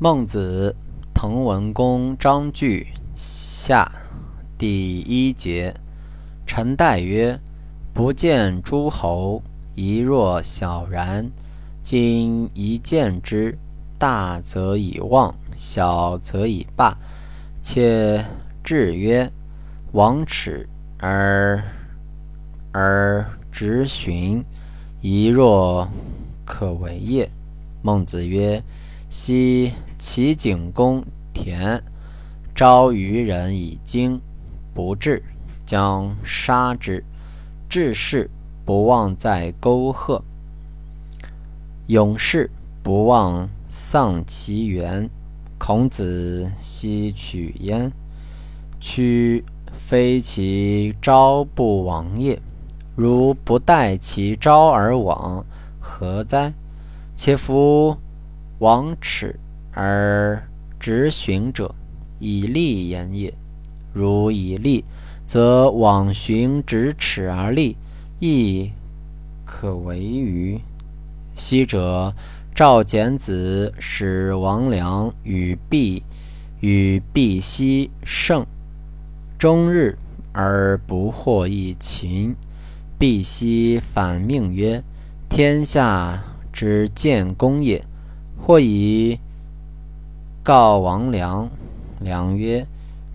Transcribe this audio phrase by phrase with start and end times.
[0.00, 0.74] 孟子，
[1.14, 3.92] 滕文公章句下
[4.58, 5.72] 第一节。
[6.44, 7.38] 陈代曰：
[7.92, 9.40] 不见诸侯，
[9.76, 11.30] 一若小然。
[11.80, 13.56] 今一见之，
[13.96, 16.98] 大则以望，小则以霸。
[17.62, 18.22] 且
[18.64, 19.30] 至曰：
[19.92, 20.68] 王耻
[20.98, 21.62] 而
[22.72, 24.44] 而直循，
[25.00, 25.88] 一若
[26.44, 27.30] 可为也。
[27.80, 28.60] 孟子曰。
[29.16, 31.80] 昔齐景公田
[32.52, 34.20] 招于人以经，
[34.74, 35.22] 不至，
[35.64, 37.04] 将杀之。
[37.68, 38.28] 志士
[38.64, 40.20] 不忘在沟壑，
[41.86, 42.50] 勇士
[42.82, 45.08] 不忘丧其源。
[45.58, 47.92] 孔子奚取焉？
[48.80, 49.44] 取
[49.78, 52.42] 非其招不往也。
[52.96, 55.46] 如不待其招而往，
[55.78, 56.52] 何哉？
[57.14, 57.96] 且夫。
[58.64, 59.38] 往耻
[59.72, 60.42] 而
[60.80, 61.74] 直循者，
[62.18, 63.34] 以利言也。
[63.92, 64.86] 如以利，
[65.26, 67.76] 则往循直耻而利，
[68.18, 68.70] 亦
[69.44, 70.58] 可为与？
[71.36, 72.14] 昔者
[72.54, 76.02] 赵简子使王良与毕
[76.60, 78.46] 与毕奚胜，
[79.38, 79.98] 终日
[80.32, 82.34] 而不获一秦。
[82.98, 84.82] 毕奚反命曰
[85.28, 87.84] ：“天下之建功也。”
[88.46, 89.18] 或以
[90.42, 91.48] 告王良，
[92.00, 92.66] 良曰：“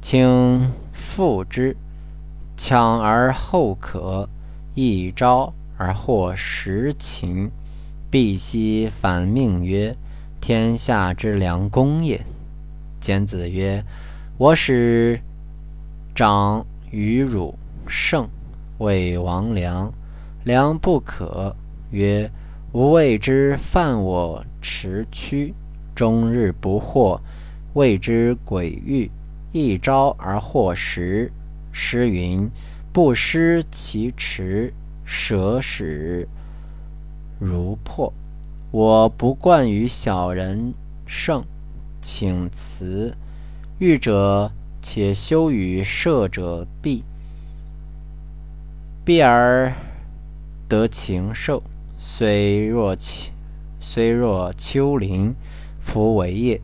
[0.00, 1.76] 请复之。
[2.56, 4.28] 强而后可，
[4.76, 7.50] 一朝而获十秦。”
[8.08, 9.96] 必悉反命曰
[10.40, 12.24] ：“天下之良公也。”
[13.00, 13.84] 简子曰
[14.38, 15.20] ：“我使
[16.14, 17.52] 长于汝
[17.88, 18.28] 胜，
[18.78, 19.92] 谓王良，
[20.44, 21.56] 良不可。
[21.90, 22.30] 曰：
[22.72, 25.54] 吾谓之犯我。”持屈，
[25.94, 27.20] 终日不惑，
[27.74, 29.08] 谓之鬼欲；
[29.52, 31.30] 一朝而获食。
[31.70, 32.50] 诗云
[32.92, 34.72] ：“不失其持，
[35.04, 36.26] 舍使
[37.38, 38.12] 如破。”
[38.72, 40.74] 我不惯于小人
[41.06, 41.44] 胜，
[42.02, 43.14] 请辞。
[43.78, 44.50] 欲者
[44.82, 47.04] 且修与射者避，
[49.04, 49.72] 避而
[50.68, 51.62] 得禽兽，
[52.08, 53.32] 虽若其。
[53.80, 55.34] 虽若丘陵，
[55.80, 56.60] 弗为也。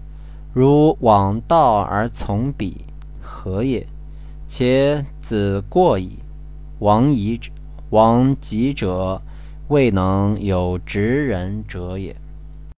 [0.55, 2.85] 如往道而从彼，
[3.21, 3.85] 何也？
[4.47, 6.21] 且子过矣。
[6.79, 7.51] 亡矣者，
[7.91, 9.21] 亡己者，
[9.69, 12.15] 未能有直人者也。